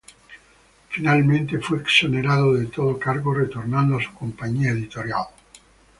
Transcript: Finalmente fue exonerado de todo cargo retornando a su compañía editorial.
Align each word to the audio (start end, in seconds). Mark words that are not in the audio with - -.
Finalmente 0.89 1.59
fue 1.59 1.77
exonerado 1.77 2.55
de 2.55 2.65
todo 2.65 2.97
cargo 2.97 3.35
retornando 3.35 3.99
a 3.99 4.03
su 4.03 4.11
compañía 4.15 4.71
editorial. 4.71 5.27